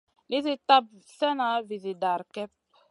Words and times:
Nizi 0.29 0.55
tap 0.67 0.85
slèna 1.13 1.47
vizi 1.69 1.93
dara 2.01 2.25
kep. 2.35 2.51